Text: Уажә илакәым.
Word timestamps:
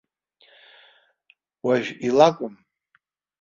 Уажә 1.69 1.91
илакәым. 2.09 2.55